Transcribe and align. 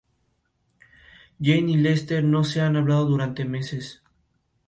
La 0.01 0.07
carta 0.07 0.19
estaba 1.89 2.21
dirigida 2.21 2.31
por 2.33 2.45
Zoilo 2.47 2.67
a 2.69 2.71
los 2.71 3.09
guardianes 3.11 3.37
de 3.37 3.45
los 3.45 3.97
archivos. 3.99 4.03